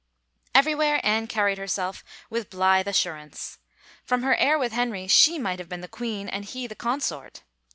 Everywhere 0.55 0.99
Anne 1.03 1.27
carried 1.27 1.59
herself 1.59 2.03
with 2.27 2.49
blithe 2.49 2.87
assur 2.87 3.17
ance. 3.17 3.59
From 4.03 4.23
her 4.23 4.35
air 4.37 4.57
with 4.57 4.71
Henry 4.71 5.05
she 5.07 5.37
might 5.37 5.59
have 5.59 5.69
been 5.69 5.81
the 5.81 5.87
queen 5.87 6.27
and 6.27 6.43
he 6.43 6.65
the 6.65 6.73
consort. 6.73 7.43